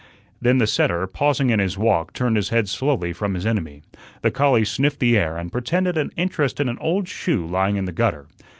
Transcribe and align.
Then 0.41 0.57
the 0.57 0.65
setter, 0.65 1.05
pausing 1.05 1.51
in 1.51 1.59
his 1.59 1.77
walk, 1.77 2.11
turned 2.13 2.35
his 2.35 2.49
head 2.49 2.67
slowly 2.67 3.13
from 3.13 3.35
his 3.35 3.45
enemy. 3.45 3.83
The 4.23 4.31
collie 4.31 4.65
sniffed 4.65 4.99
the 4.99 5.15
air 5.15 5.37
and 5.37 5.51
pretended 5.51 5.95
an 5.95 6.09
interest 6.17 6.59
in 6.59 6.67
an 6.69 6.79
old 6.79 7.07
shoe 7.07 7.45
lying 7.45 7.75
in 7.75 7.85
the 7.85 7.91
gutter. 7.91 8.25